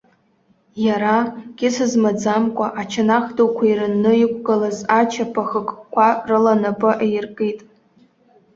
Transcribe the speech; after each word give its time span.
Иара, 0.85 1.17
кьыс 1.57 1.77
змаӡамкәа, 1.91 2.67
ачанах 2.81 3.25
дуқәа 3.35 3.63
ирынны 3.71 4.11
иқәгылаз 4.23 4.77
ачаԥа 4.99 5.43
хыкқәа 5.49 6.07
рыла 6.27 6.53
напы 6.61 6.91
аиркит. 7.03 7.59